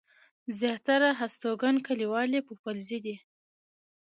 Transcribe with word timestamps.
زياتره 0.59 1.09
هستوګن 1.19 1.75
کلیوال 1.87 2.29
يې 2.35 2.41
پوپلزي 2.47 2.99
دي. 3.05 3.15